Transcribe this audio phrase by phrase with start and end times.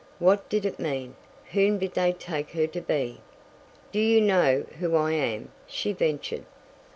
[0.17, 1.13] What did it mean?
[1.51, 3.21] Whom did they take her to be?
[3.91, 6.45] "Do you know who I am?" she ventured.